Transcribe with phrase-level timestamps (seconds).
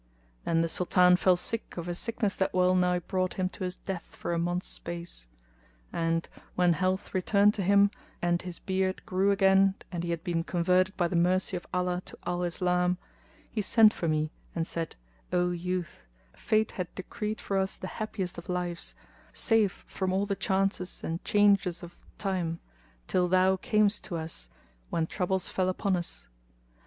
[0.45, 3.75] Then the Sultan fell sick of a sickness that well nigh brought him to his
[3.75, 5.27] death for a month's space;
[5.93, 10.43] and, when health returned to him and his beard grew again and he had been
[10.43, 12.97] converted by the mercy of Allah to al Islam,
[13.51, 14.95] he sent for me and said,
[15.31, 16.01] "O youth,
[16.33, 18.95] Fate had decreed for us the happiest of lives,
[19.33, 22.59] safe from all the chances and changes of Time,
[23.07, 24.49] till thou camest to us,
[24.89, 26.25] when troubles fell upon us.